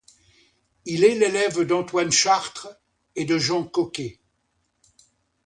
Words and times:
Il 0.85 1.03
est 1.03 1.13
l'élève 1.13 1.61
d'Antoine 1.63 2.11
Chartres 2.11 2.69
et 3.15 3.23
de 3.23 3.37
Jean 3.37 3.63
Coquet. 3.65 4.19